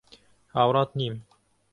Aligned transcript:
هاوڕات 0.55 0.89
نیم. 0.99 1.15